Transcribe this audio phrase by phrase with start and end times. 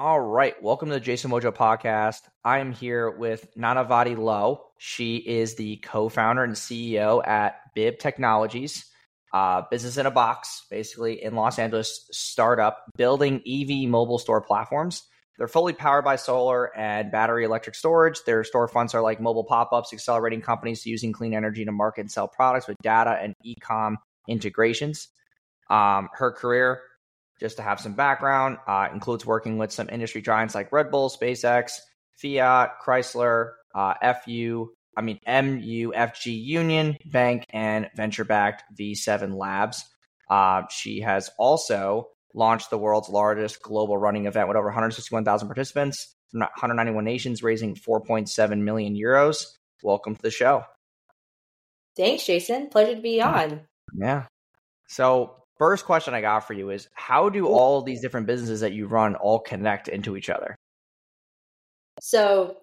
[0.00, 0.54] All right.
[0.62, 2.20] Welcome to the Jason Mojo podcast.
[2.44, 4.66] I am here with Nanavati Low.
[4.78, 8.84] She is the co founder and CEO at Bib Technologies,
[9.34, 15.02] uh, business in a box, basically in Los Angeles, startup building EV mobile store platforms.
[15.36, 18.22] They're fully powered by solar and battery electric storage.
[18.24, 22.10] Their storefronts are like mobile pop ups, accelerating companies using clean energy to market and
[22.12, 25.08] sell products with data and e com integrations.
[25.70, 26.82] Um, her career
[27.40, 31.10] just to have some background, uh, includes working with some industry giants like Red Bull,
[31.10, 31.72] SpaceX,
[32.20, 39.84] Fiat, Chrysler, uh, FU, I mean MUFG Union Bank, and venture-backed V7 Labs.
[40.28, 46.14] Uh, she has also launched the world's largest global running event with over 161,000 participants
[46.30, 49.44] from 191 nations, raising 4.7 million euros.
[49.82, 50.64] Welcome to the show.
[51.96, 52.68] Thanks, Jason.
[52.68, 53.62] Pleasure to be on.
[53.94, 54.26] Yeah.
[54.88, 58.72] So First question I got for you is how do all these different businesses that
[58.72, 60.54] you run all connect into each other?
[62.00, 62.58] So,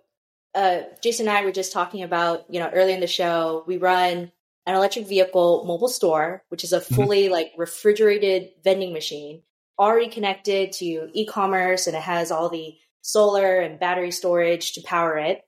[0.53, 3.75] uh, Jason and I were just talking about, you know, early in the show, we
[3.75, 4.31] run
[4.65, 6.95] an electric vehicle mobile store, which is a mm-hmm.
[6.95, 9.41] fully like refrigerated vending machine,
[9.77, 15.17] already connected to e-commerce, and it has all the solar and battery storage to power
[15.17, 15.41] it.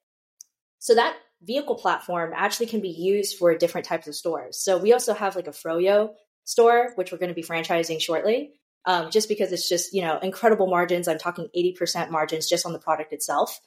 [0.79, 4.59] So that vehicle platform actually can be used for different types of stores.
[4.59, 6.11] So we also have like a Froyo
[6.47, 8.53] store, which we're going to be franchising shortly.
[8.85, 11.07] Um, just because it's just you know incredible margins.
[11.07, 13.59] I'm talking 80% margins just on the product itself.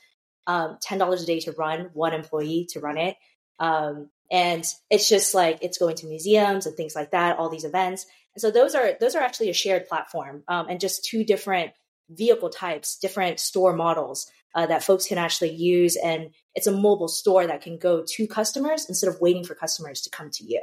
[0.46, 3.16] Um, $10 a day to run, one employee to run it.
[3.58, 7.64] Um, and it's just like it's going to museums and things like that, all these
[7.64, 8.06] events.
[8.34, 11.72] And so those are those are actually a shared platform um, and just two different
[12.08, 15.96] vehicle types, different store models uh, that folks can actually use.
[15.96, 20.00] And it's a mobile store that can go to customers instead of waiting for customers
[20.02, 20.62] to come to you.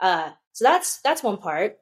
[0.00, 1.78] Uh, so that's that's one part.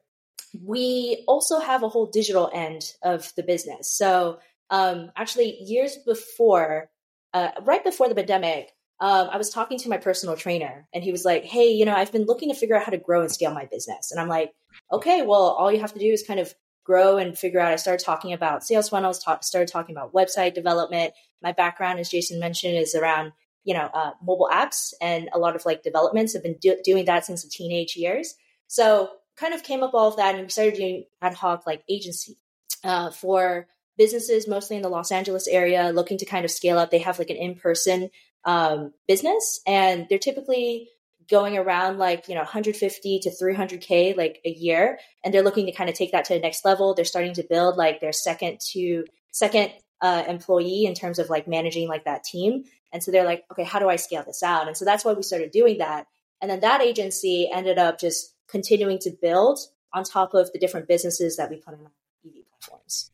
[0.63, 3.91] We also have a whole digital end of the business.
[3.91, 4.37] So
[4.69, 6.91] um, actually, years before,
[7.33, 11.11] uh, right before the pandemic, um, I was talking to my personal trainer, and he
[11.11, 13.31] was like, "Hey, you know, I've been looking to figure out how to grow and
[13.31, 14.51] scale my business." And I'm like,
[14.91, 17.77] "Okay, well, all you have to do is kind of grow and figure out." I
[17.77, 21.15] started talking about sales funnels, talk, started talking about website development.
[21.41, 23.31] My background, as Jason mentioned, is around
[23.63, 26.35] you know uh, mobile apps and a lot of like developments.
[26.35, 28.35] I've been do- doing that since the teenage years.
[28.67, 31.83] So kind of came up all of that and we started doing ad hoc like
[31.89, 32.37] agency
[32.83, 33.67] uh, for
[33.97, 36.91] businesses mostly in the Los Angeles area looking to kind of scale up.
[36.91, 38.09] They have like an in-person
[38.45, 40.89] um, business and they're typically
[41.29, 45.73] going around like you know 150 to 300k like a year and they're looking to
[45.73, 46.93] kind of take that to the next level.
[46.93, 51.47] They're starting to build like their second to second uh, employee in terms of like
[51.47, 52.63] managing like that team.
[52.93, 54.67] And so they're like okay how do i scale this out?
[54.67, 56.07] And so that's why we started doing that.
[56.41, 59.59] And then that agency ended up just continuing to build
[59.93, 61.91] on top of the different businesses that we put on our
[62.25, 63.11] EV platforms.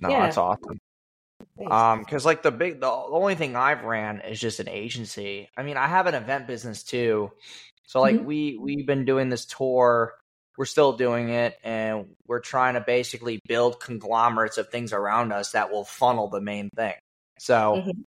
[0.00, 0.20] No, yeah.
[0.22, 0.78] that's awesome.
[1.56, 1.72] Thanks.
[1.72, 5.48] Um, because like the big, the only thing I've ran is just an agency.
[5.56, 7.32] I mean, I have an event business too,
[7.84, 8.24] so like mm-hmm.
[8.24, 10.14] we we've been doing this tour.
[10.56, 15.52] We're still doing it, and we're trying to basically build conglomerates of things around us
[15.52, 16.94] that will funnel the main thing.
[17.38, 18.00] So mm-hmm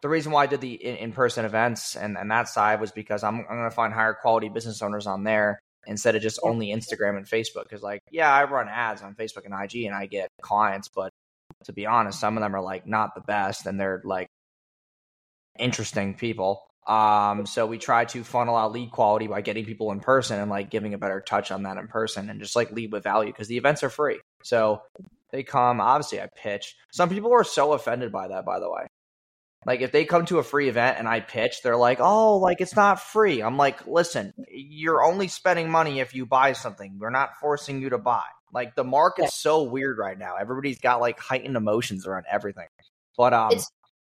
[0.00, 3.24] the reason why I did the in person events and, and that side was because
[3.24, 6.68] I'm, I'm going to find higher quality business owners on there instead of just only
[6.68, 7.64] Instagram and Facebook.
[7.64, 11.10] Because, like, yeah, I run ads on Facebook and IG and I get clients, but
[11.64, 14.28] to be honest, some of them are like not the best and they're like
[15.58, 16.62] interesting people.
[16.86, 20.50] Um, so we try to funnel out lead quality by getting people in person and
[20.50, 23.30] like giving a better touch on that in person and just like lead with value
[23.30, 24.20] because the events are free.
[24.42, 24.82] So
[25.30, 26.76] they come, obviously, I pitch.
[26.92, 28.86] Some people are so offended by that, by the way.
[29.66, 32.60] Like if they come to a free event and I pitch, they're like, "Oh, like
[32.60, 36.96] it's not free." I'm like, "Listen, you're only spending money if you buy something.
[36.98, 40.36] We're not forcing you to buy." Like the market's so weird right now.
[40.36, 42.68] Everybody's got like heightened emotions around everything.
[43.16, 43.70] But um It's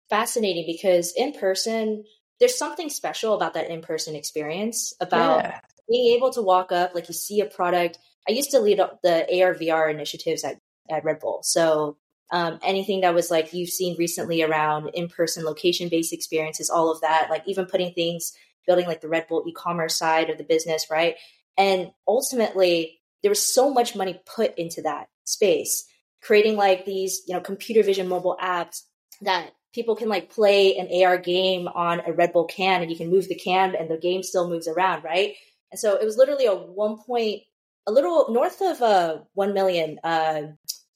[0.10, 2.04] fascinating because in person
[2.40, 5.60] there's something special about that in-person experience about yeah.
[5.90, 8.00] being able to walk up like you see a product.
[8.28, 10.58] I used to lead up the AR VR initiatives at
[10.90, 11.40] at Red Bull.
[11.44, 11.98] So
[12.34, 17.28] um, anything that was like you've seen recently around in-person location-based experiences, all of that,
[17.30, 18.34] like even putting things,
[18.66, 21.16] building like the Red Bull e-commerce side of the business, right?
[21.60, 25.86] And ultimately, there was so much money put into that space,
[26.24, 28.82] creating like these, you know, computer vision mobile apps
[29.22, 32.98] that people can like play an AR game on a Red Bull can and you
[32.98, 35.36] can move the can and the game still moves around, right?
[35.72, 37.44] And so it was literally a one point,
[37.86, 40.42] a little north of uh, 1 million uh,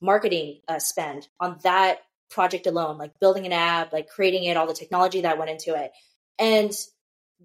[0.02, 2.00] marketing uh, spend on that
[2.30, 5.76] project alone, like building an app, like creating it, all the technology that went into
[5.76, 5.92] it.
[6.40, 6.72] And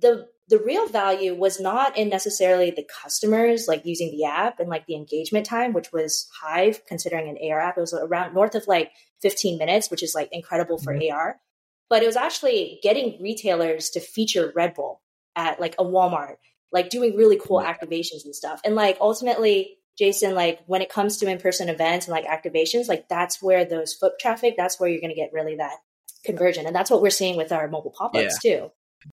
[0.00, 4.68] the the real value was not in necessarily the customers like using the app and
[4.68, 7.78] like the engagement time, which was high considering an AR app.
[7.78, 8.90] It was around north of like
[9.22, 11.14] 15 minutes, which is like incredible for mm-hmm.
[11.14, 11.40] AR.
[11.88, 15.00] But it was actually getting retailers to feature Red Bull
[15.36, 16.36] at like a Walmart,
[16.70, 18.60] like doing really cool activations and stuff.
[18.64, 22.88] And like ultimately, Jason, like when it comes to in person events and like activations,
[22.88, 25.76] like that's where those foot traffic, that's where you're going to get really that
[26.24, 26.66] conversion.
[26.66, 28.56] And that's what we're seeing with our mobile pop ups yeah.
[28.56, 28.70] too.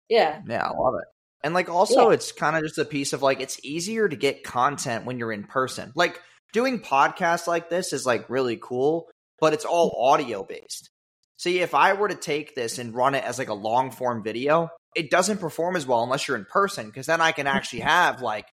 [0.08, 0.42] Yeah.
[0.48, 1.08] Yeah, I love it.
[1.44, 2.16] And like also yeah.
[2.16, 5.32] it's kind of just a piece of like it's easier to get content when you're
[5.32, 5.92] in person.
[5.96, 6.20] Like
[6.54, 9.10] doing podcasts like this is like really cool,
[9.40, 10.90] but it's all audio based.
[11.38, 14.24] See, if I were to take this and run it as like a long form
[14.24, 17.80] video, it doesn't perform as well unless you're in person because then I can actually
[17.82, 18.46] have like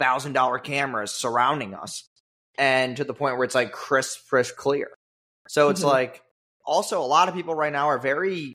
[0.00, 2.08] thousand dollar cameras surrounding us
[2.58, 4.88] and to the point where it's like crisp, crisp, clear.
[5.48, 5.90] So it's mm-hmm.
[5.90, 6.22] like
[6.64, 8.54] also a lot of people right now are very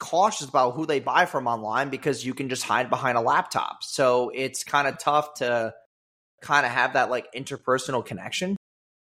[0.00, 3.78] cautious about who they buy from online because you can just hide behind a laptop.
[3.82, 5.72] So it's kind of tough to
[6.42, 8.56] kind of have that like interpersonal connection.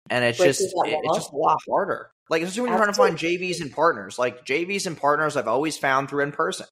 [0.10, 2.12] And it's just it, it's just a lot harder.
[2.30, 4.18] Like especially when you're trying to find JVs and partners.
[4.18, 6.68] Like JVs and partners I've always found through in person.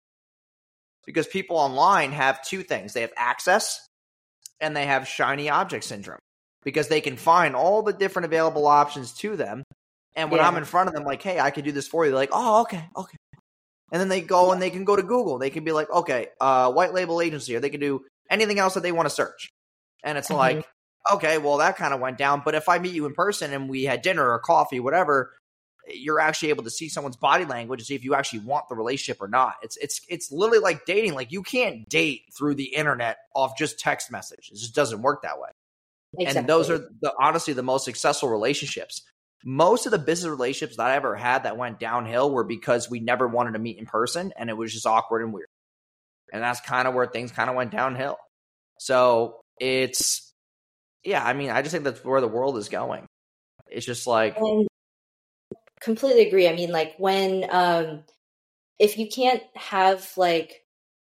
[1.06, 2.94] Because people online have two things.
[2.94, 3.78] They have access
[4.64, 6.20] and they have shiny object syndrome.
[6.64, 9.64] Because they can find all the different available options to them.
[10.16, 10.48] And when yeah.
[10.48, 12.30] I'm in front of them, like, hey, I could do this for you, they're like,
[12.32, 13.18] oh, okay, okay
[13.94, 15.38] and then they go and they can go to Google.
[15.38, 18.74] They can be like, okay, uh, white label agency, or they can do anything else
[18.74, 19.52] that they want to search.
[20.04, 20.38] And it's mm-hmm.
[20.38, 20.68] like,
[21.14, 22.42] okay, well, that kind of went down.
[22.44, 25.34] But if I meet you in person and we had dinner or coffee, whatever,
[25.88, 28.76] you're actually able to see someone's body language and see if you actually want the
[28.76, 29.56] relationship or not.
[29.62, 31.14] It's it's it's literally like dating.
[31.14, 34.50] Like you can't date through the internet off just text message.
[34.52, 35.50] It just doesn't work that way.
[36.18, 36.40] Exactly.
[36.40, 39.02] And those are the honestly the most successful relationships
[39.44, 43.00] most of the business relationships that I ever had that went downhill were because we
[43.00, 45.48] never wanted to meet in person and it was just awkward and weird.
[46.32, 48.18] And that's kind of where things kind of went downhill.
[48.80, 50.32] So it's,
[51.04, 53.06] yeah, I mean, I just think that's where the world is going.
[53.70, 54.38] It's just like.
[54.38, 54.68] And
[55.84, 56.48] completely agree.
[56.48, 58.04] I mean, like when, um,
[58.80, 60.64] if you can't have like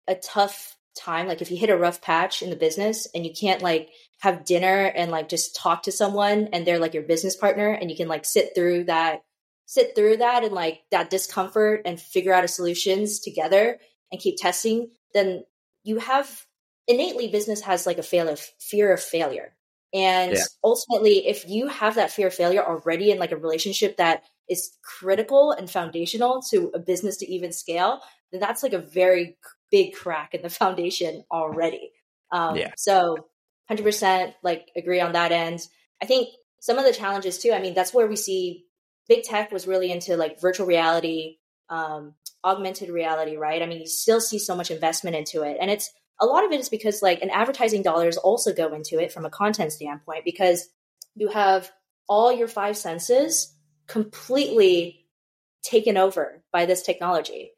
[0.08, 3.32] a tough time, like if you hit a rough patch in the business and you
[3.32, 3.90] can't like
[4.20, 7.90] have dinner and like just talk to someone and they're like your business partner and
[7.90, 9.22] you can like sit through that
[9.66, 13.78] sit through that and like that discomfort and figure out a solutions together
[14.10, 15.44] and keep testing then
[15.82, 16.46] you have
[16.86, 19.55] innately business has like a fail of fear of failure
[19.94, 20.42] and yeah.
[20.64, 24.76] ultimately if you have that fear of failure already in like a relationship that is
[24.82, 28.00] critical and foundational to a business to even scale
[28.32, 29.36] then that's like a very
[29.70, 31.92] big crack in the foundation already
[32.32, 32.72] um, yeah.
[32.76, 33.28] so
[33.70, 35.60] 100% like agree on that end.
[36.02, 36.28] I think
[36.60, 38.64] some of the challenges too, I mean, that's where we see
[39.08, 41.38] big tech was really into like virtual reality,
[41.68, 43.62] um, augmented reality, right?
[43.62, 45.56] I mean, you still see so much investment into it.
[45.60, 48.98] And it's a lot of it is because like an advertising dollars also go into
[48.98, 50.68] it from a content standpoint because
[51.14, 51.70] you have
[52.08, 53.54] all your five senses
[53.86, 55.06] completely
[55.62, 57.52] taken over by this technology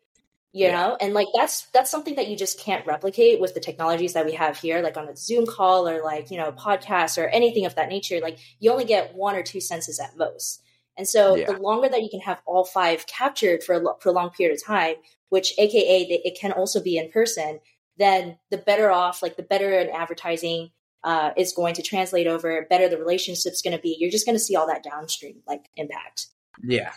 [0.52, 0.72] you yeah.
[0.72, 4.24] know and like that's that's something that you just can't replicate with the technologies that
[4.24, 7.66] we have here like on a zoom call or like you know podcast or anything
[7.66, 10.62] of that nature like you only get one or two senses at most
[10.96, 11.52] and so yeah.
[11.52, 14.94] the longer that you can have all five captured for a prolonged period of time
[15.28, 17.60] which aka it can also be in person
[17.98, 20.70] then the better off like the better an advertising
[21.04, 24.36] uh, is going to translate over better the relationship's going to be you're just going
[24.36, 26.26] to see all that downstream like impact
[26.62, 26.92] yeah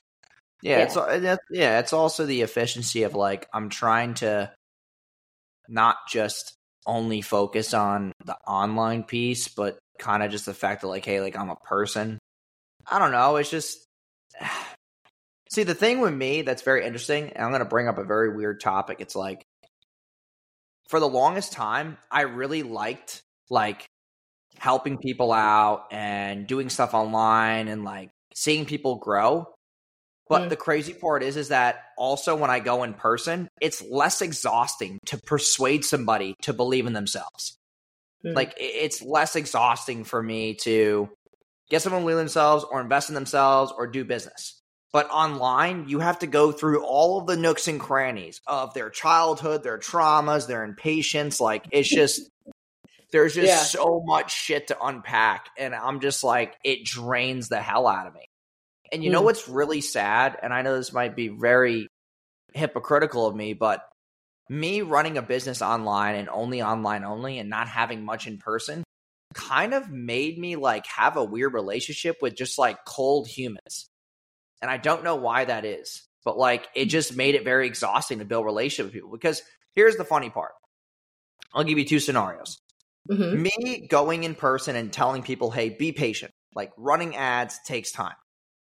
[0.61, 1.33] yeah, yeah.
[1.33, 4.51] it's yeah, it's also the efficiency of like I'm trying to
[5.67, 6.53] not just
[6.85, 11.21] only focus on the online piece, but kind of just the fact that like, hey,
[11.21, 12.19] like I'm a person.
[12.89, 13.37] I don't know.
[13.37, 13.77] It's just
[15.51, 17.31] see the thing with me that's very interesting.
[17.31, 18.97] And I'm going to bring up a very weird topic.
[18.99, 19.43] It's like
[20.91, 23.85] for the longest time, I really liked like
[24.59, 29.47] helping people out and doing stuff online and like seeing people grow.
[30.27, 30.49] But mm.
[30.49, 34.99] the crazy part is, is that also when I go in person, it's less exhausting
[35.07, 37.55] to persuade somebody to believe in themselves.
[38.25, 38.35] Mm.
[38.35, 41.09] Like it's less exhausting for me to
[41.69, 44.60] get someone to believe in themselves or invest in themselves or do business.
[44.93, 48.89] But online, you have to go through all of the nooks and crannies of their
[48.89, 51.39] childhood, their traumas, their impatience.
[51.39, 52.29] Like it's just
[53.11, 53.57] there's just yeah.
[53.57, 55.47] so much shit to unpack.
[55.57, 58.25] And I'm just like, it drains the hell out of me.
[58.91, 59.13] And you mm.
[59.13, 60.37] know what's really sad?
[60.41, 61.87] And I know this might be very
[62.53, 63.85] hypocritical of me, but
[64.49, 68.83] me running a business online and only online only and not having much in person
[69.33, 73.87] kind of made me like have a weird relationship with just like cold humans.
[74.61, 76.03] And I don't know why that is.
[76.23, 79.41] but like it just made it very exhausting to build relationship with people because
[79.73, 80.51] here's the funny part.
[81.53, 82.57] I'll give you two scenarios.
[83.09, 83.41] Mm-hmm.
[83.41, 86.31] me going in person and telling people hey be patient.
[86.53, 88.13] Like running ads takes time.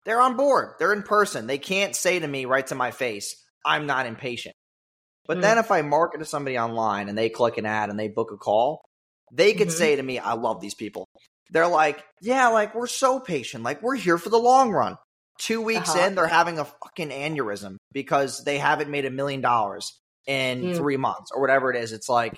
[0.06, 0.76] They're on board.
[0.80, 1.46] They're in person.
[1.46, 3.36] They can't say to me right to my face
[3.66, 4.56] i'm not impatient.
[5.28, 5.42] But mm-hmm.
[5.42, 8.32] then if i market to somebody online and they click an ad and they book
[8.32, 8.86] a call
[9.34, 9.78] they could mm-hmm.
[9.78, 11.10] say to me i love these people.
[11.50, 13.64] They're like yeah like we're so patient.
[13.64, 14.98] Like we're here for the long run
[15.40, 16.08] Two weeks uh-huh.
[16.08, 20.78] in, they're having a fucking aneurysm because they haven't made a million dollars in mm.
[20.78, 21.92] three months or whatever it is.
[21.92, 22.36] It's like,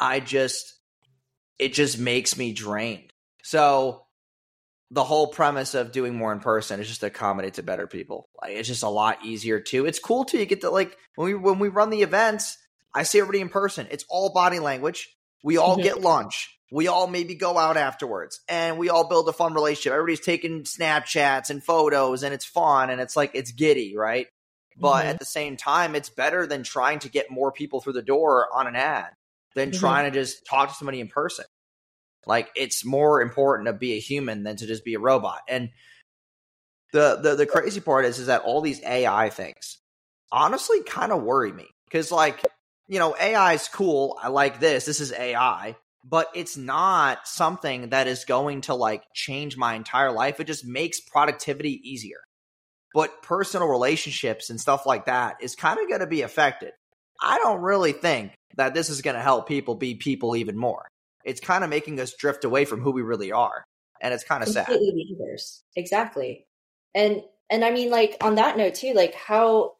[0.00, 0.74] I just,
[1.58, 3.12] it just makes me drained.
[3.42, 4.06] So
[4.90, 8.28] the whole premise of doing more in person is just to accommodate to better people.
[8.40, 9.86] Like it's just a lot easier too.
[9.86, 10.38] It's cool too.
[10.38, 12.56] You get to like when we when we run the events,
[12.94, 13.86] I see everybody in person.
[13.90, 15.14] It's all body language.
[15.44, 15.82] We all mm-hmm.
[15.82, 19.92] get lunch we all maybe go out afterwards and we all build a fun relationship.
[19.92, 24.26] Everybody's taking Snapchats and photos and it's fun and it's like it's giddy, right?
[24.76, 25.08] But mm-hmm.
[25.08, 28.48] at the same time, it's better than trying to get more people through the door
[28.54, 29.10] on an ad
[29.54, 29.80] than mm-hmm.
[29.80, 31.46] trying to just talk to somebody in person.
[32.26, 35.40] Like it's more important to be a human than to just be a robot.
[35.48, 35.70] And
[36.92, 39.78] the the, the crazy part is is that all these AI things
[40.30, 42.44] honestly kind of worry me because like
[42.86, 44.18] you know AI is cool.
[44.20, 44.84] I like this.
[44.84, 45.76] This is AI
[46.08, 50.40] but it's not something that is going to like change my entire life.
[50.40, 52.18] It just makes productivity easier.
[52.94, 56.72] But personal relationships and stuff like that is kind of going to be affected.
[57.20, 60.88] I don't really think that this is going to help people be people even more.
[61.24, 63.64] It's kind of making us drift away from who we really are.
[64.00, 64.68] And it's kind of sad.
[65.76, 66.46] Exactly.
[66.94, 69.74] And and I mean like on that note too, like how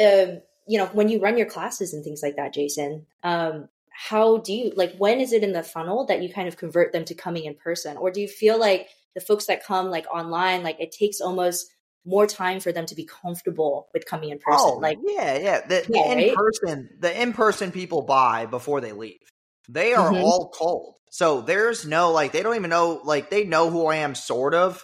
[0.00, 4.38] um you know, when you run your classes and things like that, Jason, um, how
[4.38, 7.04] do you like when is it in the funnel that you kind of convert them
[7.06, 7.96] to coming in person?
[7.96, 11.66] Or do you feel like the folks that come like online like it takes almost
[12.04, 14.60] more time for them to be comfortable with coming in person?
[14.60, 15.60] Oh, like yeah yeah.
[15.60, 17.00] The, the yeah, in-person right?
[17.00, 19.20] the in-person people buy before they leave.
[19.68, 20.22] They are mm-hmm.
[20.24, 20.96] all cold.
[21.10, 24.54] So there's no like they don't even know like they know who i am sort
[24.54, 24.82] of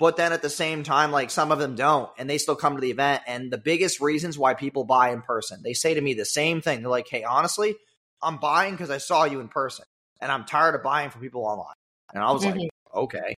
[0.00, 2.74] but then at the same time like some of them don't and they still come
[2.74, 6.00] to the event and the biggest reasons why people buy in person they say to
[6.00, 6.80] me the same thing.
[6.80, 7.76] They're like hey honestly
[8.24, 9.84] I'm buying because I saw you in person,
[10.20, 11.74] and I'm tired of buying from people online.
[12.12, 12.58] And I was mm-hmm.
[12.58, 13.34] like, okay.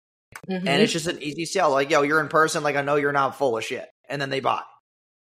[0.49, 0.67] Mm-hmm.
[0.67, 1.71] And it's just an easy sell.
[1.71, 2.63] Like, yo, you're in person.
[2.63, 3.89] Like, I know you're not full of shit.
[4.09, 4.61] And then they buy.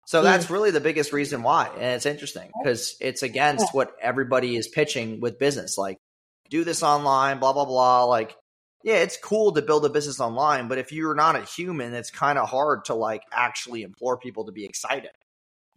[0.07, 0.25] So mm-hmm.
[0.25, 1.69] that's really the biggest reason why.
[1.73, 3.71] And it's interesting because it's against yeah.
[3.71, 5.77] what everybody is pitching with business.
[5.77, 5.97] Like,
[6.49, 8.05] do this online, blah, blah, blah.
[8.05, 8.35] Like,
[8.85, 12.11] yeah, it's cool to build a business online, but if you're not a human, it's
[12.11, 15.09] kind of hard to like actually implore people to be excited.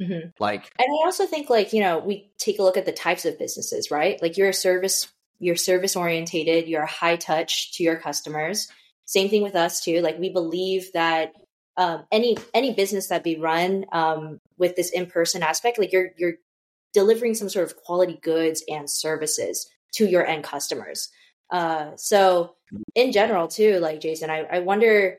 [0.01, 0.29] Mm-hmm.
[0.39, 3.25] Like, and I also think like you know we take a look at the types
[3.25, 4.21] of businesses, right?
[4.23, 8.69] Like you're a service, you're service orientated, you're a high touch to your customers.
[9.05, 10.01] Same thing with us too.
[10.01, 11.33] Like we believe that
[11.77, 16.11] um, any any business that be run um, with this in person aspect, like you're
[16.17, 16.35] you're
[16.93, 21.11] delivering some sort of quality goods and services to your end customers.
[21.51, 22.55] Uh, so
[22.95, 25.19] in general too, like Jason, I, I wonder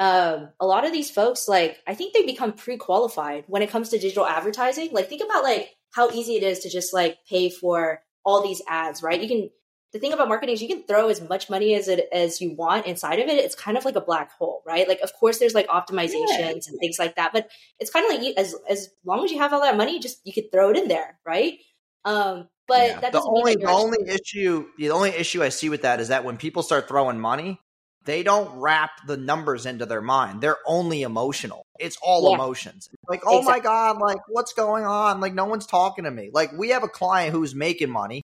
[0.00, 3.68] um, a lot of these folks, like, I think they become pre qualified when it
[3.68, 4.88] comes to digital advertising.
[4.92, 8.62] Like, think about like how easy it is to just like pay for all these
[8.66, 9.20] ads, right?
[9.20, 9.50] You can,
[9.92, 12.54] the thing about marketing is you can throw as much money as it as you
[12.54, 13.44] want inside of it.
[13.44, 14.88] It's kind of like a black hole, right?
[14.88, 16.48] Like, of course, there's like optimizations yeah.
[16.48, 19.38] and things like that, but it's kind of like you, as as long as you
[19.38, 21.58] have all that money, just you could throw it in there, right?
[22.06, 23.10] Um, but yeah.
[23.10, 26.38] the only the only issue the only issue I see with that is that when
[26.38, 27.60] people start throwing money,
[28.04, 30.40] they don't wrap the numbers into their mind.
[30.40, 31.66] They're only emotional.
[31.78, 32.36] It's all yeah.
[32.36, 32.88] emotions.
[33.08, 33.60] Like, oh exactly.
[33.60, 35.20] my God, like, what's going on?
[35.20, 36.30] Like, no one's talking to me.
[36.32, 38.22] Like, we have a client who's making money.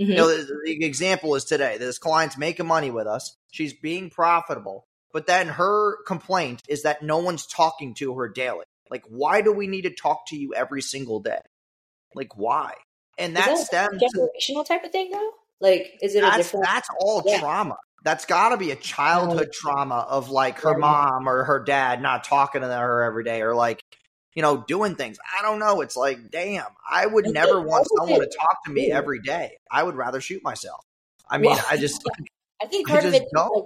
[0.00, 0.10] Mm-hmm.
[0.10, 1.78] You know, the, the example is today.
[1.78, 3.34] This client's making money with us.
[3.50, 4.84] She's being profitable.
[5.12, 8.64] But then her complaint is that no one's talking to her daily.
[8.90, 11.40] Like, why do we need to talk to you every single day?
[12.14, 12.74] Like, why?
[13.18, 15.30] And that, that stems generational type of thing, though.
[15.60, 16.66] Like, is it that's, different?
[16.66, 17.40] That's all yeah.
[17.40, 17.76] trauma.
[18.04, 22.24] That's got to be a childhood trauma of like her mom or her dad not
[22.24, 23.82] talking to her every day or like,
[24.34, 25.18] you know, doing things.
[25.36, 25.80] I don't know.
[25.80, 29.58] It's like, damn, I would never want someone to talk to me every day.
[29.70, 30.84] I would rather shoot myself.
[31.28, 32.02] I mean, well, I just,
[32.62, 33.64] I think part I of it, like,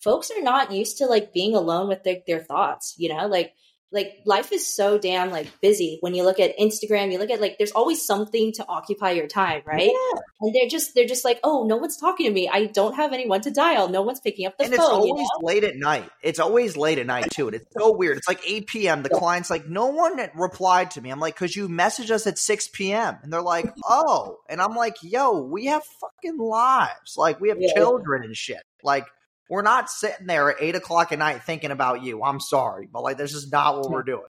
[0.00, 3.54] folks are not used to like being alone with their, their thoughts, you know, like
[3.90, 5.98] like life is so damn like busy.
[6.00, 9.26] When you look at instagram you look at like there's always something to occupy your
[9.26, 9.90] time right?
[9.90, 10.20] Yeah.
[10.40, 12.48] and they're just they're just like oh no one's talking to me.
[12.48, 13.88] I don't have anyone to dial.
[13.88, 14.72] No one's picking up the phone.
[14.72, 15.46] and phone it's always you know?
[15.46, 16.08] late at night.
[16.22, 18.18] It's always late at night too and it's so weird.
[18.18, 19.18] It's like 8 p.m the yeah.
[19.18, 21.10] client's like no one replied to me.
[21.10, 24.38] I'm like because you messaged us at 6 p.m and they're like oh.
[24.48, 27.16] And i'm like yo we have fucking lives.
[27.16, 27.74] Like we have yeah.
[27.74, 28.62] children and shit.
[28.82, 29.06] Like
[29.48, 32.22] we're not sitting there at eight o'clock at night thinking about you.
[32.22, 34.28] I'm sorry, but like this is not what we're doing.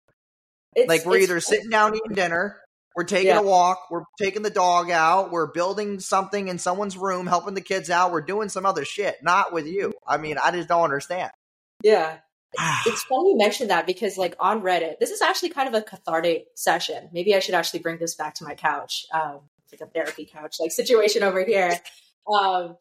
[0.74, 2.60] It's, like we're either sitting down eating dinner,
[2.94, 3.40] we're taking yeah.
[3.40, 7.60] a walk, we're taking the dog out, we're building something in someone's room, helping the
[7.60, 9.16] kids out, we're doing some other shit.
[9.22, 9.92] Not with you.
[10.06, 11.30] I mean, I just don't understand.
[11.82, 12.18] Yeah.
[12.86, 15.82] it's funny you mentioned that because like on Reddit, this is actually kind of a
[15.82, 17.08] cathartic session.
[17.12, 19.06] Maybe I should actually bring this back to my couch.
[19.12, 19.40] Um,
[19.72, 21.78] like a therapy couch like situation over here.
[22.26, 22.76] Um,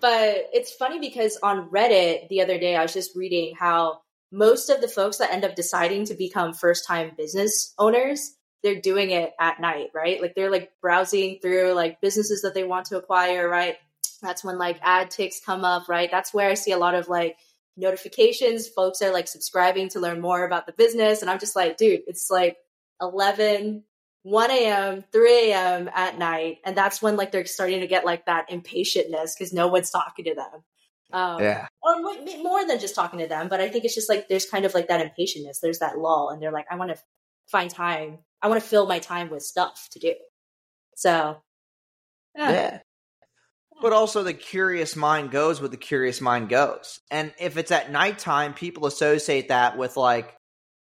[0.00, 4.00] but it's funny because on Reddit the other day I was just reading how
[4.30, 8.80] most of the folks that end up deciding to become first time business owners they're
[8.80, 10.20] doing it at night, right?
[10.20, 13.76] Like they're like browsing through like businesses that they want to acquire, right?
[14.20, 16.10] That's when like ad ticks come up, right?
[16.10, 17.36] That's where I see a lot of like
[17.76, 18.68] notifications.
[18.68, 21.22] Folks are like subscribing to learn more about the business.
[21.22, 22.56] And I'm just like, dude, it's like
[23.00, 23.84] 11,
[24.22, 25.90] 1 a.m., 3 a.m.
[25.94, 26.58] at night.
[26.64, 30.24] And that's when like they're starting to get like that impatientness because no one's talking
[30.26, 30.64] to them.
[31.12, 31.66] Um, yeah.
[31.82, 33.48] Or more than just talking to them.
[33.48, 35.60] But I think it's just like there's kind of like that impatientness.
[35.60, 36.30] There's that lull.
[36.30, 36.98] And they're like, I want to
[37.46, 40.14] find time I want to fill my time with stuff to do.
[40.94, 41.42] So,
[42.36, 42.50] yeah.
[42.50, 42.78] yeah.
[43.80, 47.00] But also, the curious mind goes where the curious mind goes.
[47.10, 50.34] And if it's at nighttime, people associate that with like,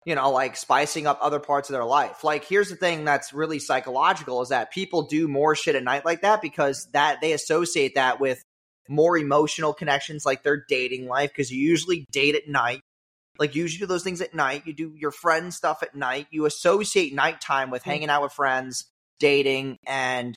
[0.06, 2.24] you know, like spicing up other parts of their life.
[2.24, 6.04] Like, here's the thing that's really psychological is that people do more shit at night
[6.04, 8.42] like that because that they associate that with
[8.88, 12.80] more emotional connections, like their dating life, because you usually date at night.
[13.38, 14.64] Like you usually do those things at night.
[14.66, 16.26] You do your friend stuff at night.
[16.30, 17.90] You associate nighttime with mm-hmm.
[17.90, 18.86] hanging out with friends,
[19.18, 20.36] dating, and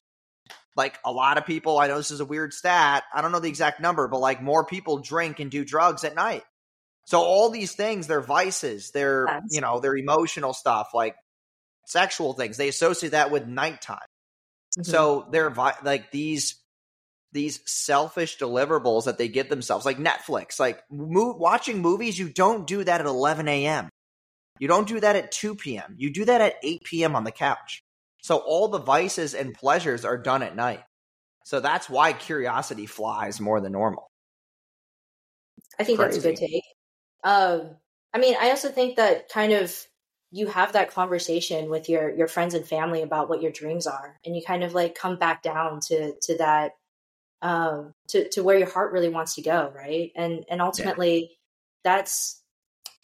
[0.75, 1.77] like a lot of people.
[1.79, 3.03] I know this is a weird stat.
[3.13, 6.15] I don't know the exact number, but like more people drink and do drugs at
[6.15, 6.43] night.
[7.05, 8.91] So all these things, they're vices.
[8.91, 11.15] They're you know they're emotional stuff like
[11.85, 12.57] sexual things.
[12.57, 13.97] They associate that with nighttime.
[14.77, 14.89] Mm-hmm.
[14.89, 16.55] So they're vi- like these
[17.33, 22.17] these selfish deliverables that they give themselves, like Netflix, like mo- watching movies.
[22.17, 23.89] You don't do that at 11 a.m.
[24.59, 25.95] You don't do that at 2 p.m.
[25.97, 27.15] You do that at 8 p.m.
[27.15, 27.81] on the couch.
[28.21, 30.83] So all the vices and pleasures are done at night.
[31.43, 34.09] So that's why curiosity flies more than normal.
[35.79, 36.19] I think Crazy.
[36.19, 36.63] that's a good take.
[37.23, 37.77] Um,
[38.13, 39.75] I mean, I also think that kind of
[40.31, 44.19] you have that conversation with your your friends and family about what your dreams are,
[44.25, 46.71] and you kind of like come back down to to that
[47.41, 50.11] um, to to where your heart really wants to go, right?
[50.15, 51.27] And and ultimately, yeah.
[51.83, 52.41] that's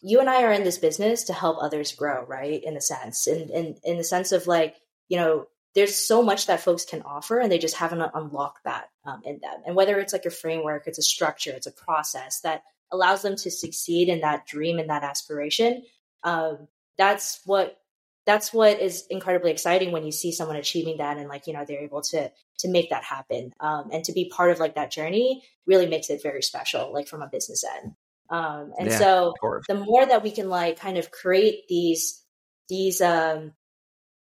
[0.01, 2.63] you and I are in this business to help others grow, right?
[2.63, 4.75] In a sense, and in, in in the sense of like
[5.07, 8.89] you know, there's so much that folks can offer, and they just haven't unlocked that
[9.05, 9.61] um, in them.
[9.65, 13.35] And whether it's like a framework, it's a structure, it's a process that allows them
[13.35, 15.83] to succeed in that dream and that aspiration.
[16.23, 17.77] Um, that's what
[18.25, 21.65] that's what is incredibly exciting when you see someone achieving that and like you know
[21.65, 24.91] they're able to to make that happen um, and to be part of like that
[24.91, 27.93] journey really makes it very special like from a business end
[28.29, 29.33] um, and yeah, so
[29.67, 32.23] the more that we can like kind of create these
[32.67, 33.53] these um,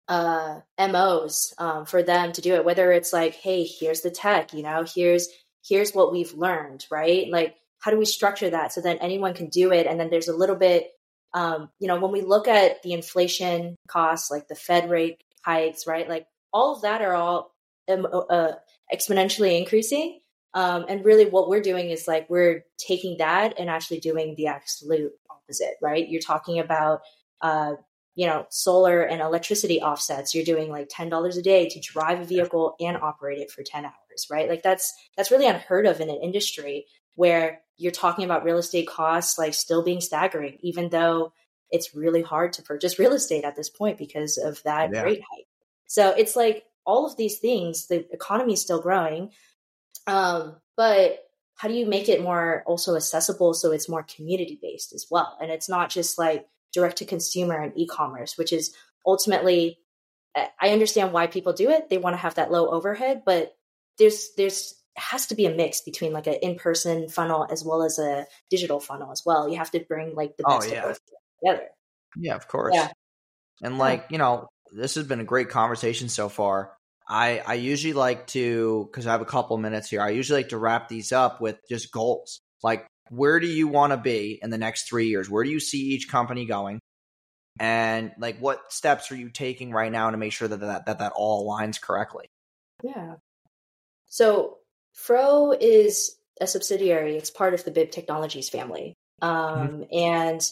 [0.08, 4.54] uh, MOs um, for them to do it, whether it's like, hey, here's the tech,
[4.54, 5.28] you know, here's
[5.68, 7.28] here's what we've learned, right?
[7.30, 9.88] Like, how do we structure that so that anyone can do it?
[9.88, 10.92] And then there's a little bit
[11.34, 15.86] um, you know, when we look at the inflation costs, like the Fed rate hikes,
[15.86, 16.08] right?
[16.08, 17.54] Like all of that are all
[17.90, 18.54] um, uh,
[18.94, 20.20] exponentially increasing.
[20.54, 24.48] Um, and really, what we're doing is like we're taking that and actually doing the
[24.48, 26.08] absolute opposite, right?
[26.08, 27.02] You're talking about,
[27.42, 27.74] uh,
[28.16, 30.34] you know, solar and electricity offsets.
[30.34, 33.62] You're doing like ten dollars a day to drive a vehicle and operate it for
[33.62, 34.50] ten hours, right?
[34.50, 38.88] Like that's that's really unheard of in an industry where you're talking about real estate
[38.88, 41.34] costs like still being staggering, even though
[41.70, 45.02] it's really hard to purchase real estate at this point because of that yeah.
[45.02, 45.48] rate hike.
[45.86, 49.32] So it's like all of these things, the economy is still growing.
[50.08, 51.20] Um, but
[51.56, 55.38] how do you make it more also accessible so it's more community based as well?
[55.42, 58.74] And it's not just like direct to consumer and e commerce, which is
[59.06, 59.80] ultimately,
[60.36, 61.90] I understand why people do it.
[61.90, 63.56] They want to have that low overhead, but
[63.98, 68.00] there's, there's has to be a mix between like an in-person funnel as well as
[68.00, 69.48] a digital funnel as well.
[69.48, 70.80] You have to bring like the oh, best oh, yeah.
[70.80, 71.00] of both
[71.44, 71.68] together.
[72.16, 72.74] Yeah, of course.
[72.76, 72.90] Yeah.
[73.62, 76.74] And like, you know, this has been a great conversation so far.
[77.08, 80.02] I I usually like to cuz I have a couple minutes here.
[80.02, 82.42] I usually like to wrap these up with just goals.
[82.64, 85.30] Like where do you want to be in the next 3 years?
[85.30, 86.80] Where do you see each company going?
[87.60, 91.00] And like what steps are you taking right now to make sure that that that,
[91.00, 92.28] that all aligns correctly?
[92.84, 93.16] Yeah.
[94.08, 94.57] So
[94.98, 97.16] Fro is a subsidiary.
[97.16, 98.96] It's part of the Bib Technologies family.
[99.22, 99.84] Um, mm-hmm.
[99.94, 100.52] And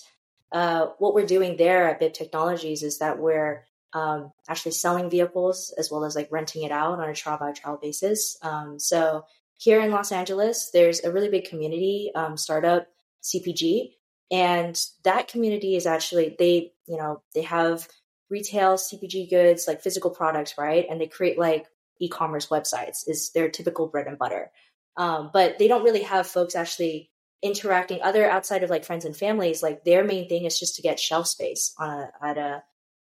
[0.51, 5.73] uh, what we're doing there at Bib Technologies is that we're um, actually selling vehicles
[5.77, 8.38] as well as like renting it out on a trial by trial basis.
[8.43, 9.25] Um, so
[9.58, 12.88] here in Los Angeles, there's a really big community um, startup
[13.23, 13.93] CPG,
[14.31, 17.88] and that community is actually they you know they have
[18.29, 20.86] retail CPG goods, like physical products, right?
[20.89, 21.65] And they create like
[21.99, 24.51] e-commerce websites is their typical bread and butter.
[24.97, 27.10] Um, but they don't really have folks actually
[27.41, 29.62] interacting other outside of like friends and families.
[29.62, 32.63] Like their main thing is just to get shelf space on a, at a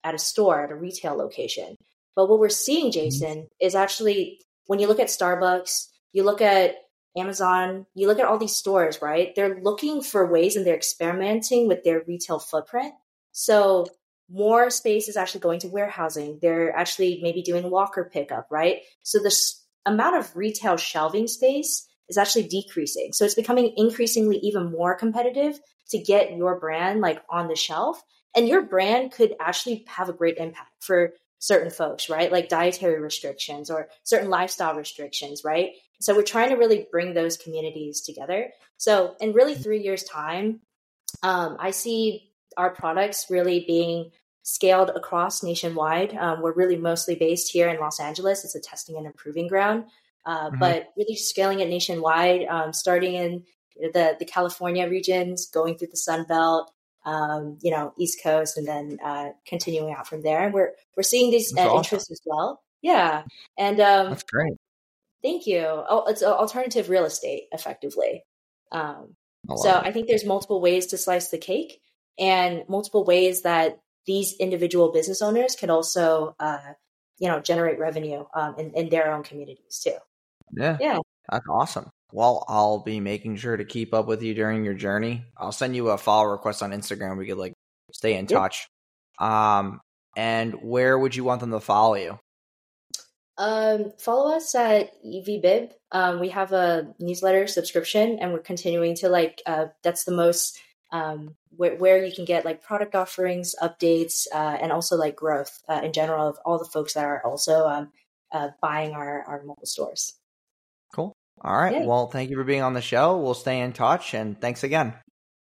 [0.04, 1.76] at a store at a retail location.
[2.16, 3.00] But what we're seeing, mm-hmm.
[3.00, 6.76] Jason, is actually when you look at Starbucks, you look at
[7.18, 9.34] Amazon, you look at all these stores, right?
[9.36, 12.94] They're looking for ways and they're experimenting with their retail footprint.
[13.32, 13.88] So
[14.32, 16.40] more space is actually going to warehousing.
[16.42, 18.82] They're actually maybe doing locker pickup, right?
[19.04, 19.36] So the
[19.86, 23.12] amount of retail shelving space is actually decreasing.
[23.14, 28.02] So it's becoming increasingly even more competitive to get your brand like on the shelf.
[28.36, 32.32] And your brand could actually have a great impact for certain folks, right?
[32.32, 35.72] Like dietary restrictions or certain lifestyle restrictions, right?
[36.02, 38.52] So we're trying to really bring those communities together.
[38.78, 40.62] So in really three years' time,
[41.24, 44.12] um, I see our products really being
[44.44, 46.16] scaled across nationwide.
[46.16, 48.44] Um, we're really mostly based here in Los Angeles.
[48.44, 49.86] It's a testing and improving ground,
[50.26, 50.60] uh, mm-hmm.
[50.60, 53.44] but really scaling it nationwide, um, starting in
[53.76, 56.72] the the California regions, going through the Sun Belt,
[57.06, 60.44] um, you know, East Coast, and then uh, continuing out from there.
[60.44, 61.78] And we're we're seeing these uh, awesome.
[61.78, 62.62] interests as well.
[62.82, 63.24] Yeah,
[63.58, 64.54] and um, that's great.
[65.22, 65.64] Thank you.
[65.66, 68.24] Oh, it's alternative real estate, effectively.
[68.72, 69.16] Um,
[69.58, 71.82] so I think there's multiple ways to slice the cake,
[72.20, 76.60] and multiple ways that these individual business owners can also, uh,
[77.20, 79.96] you know, generate revenue um, in, in their own communities too.
[80.56, 81.00] Yeah, yeah,
[81.32, 81.90] that's awesome.
[82.12, 85.26] Well, I'll be making sure to keep up with you during your journey.
[85.38, 87.18] I'll send you a follow request on Instagram.
[87.18, 87.54] We could like
[87.92, 88.68] stay in touch.
[89.20, 89.80] Um,
[90.16, 92.20] and where would you want them to follow you?
[93.38, 95.72] Um, follow us at EVBib.
[95.92, 99.42] Um, we have a newsletter subscription, and we're continuing to like.
[99.46, 100.60] Uh, that's the most
[100.92, 105.62] um, where, where you can get like product offerings, updates, uh, and also like growth
[105.68, 107.92] uh, in general of all the folks that are also um,
[108.32, 110.14] uh, buying our our mobile stores.
[110.94, 111.14] Cool.
[111.42, 111.74] All right.
[111.74, 111.86] Yeah.
[111.86, 113.18] Well, thank you for being on the show.
[113.18, 114.94] We'll stay in touch and thanks again.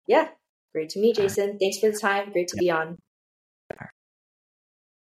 [0.08, 0.28] Yeah.
[0.74, 1.58] Great to meet Jason.
[1.60, 2.32] Thanks for the time.
[2.32, 2.98] Great to be on.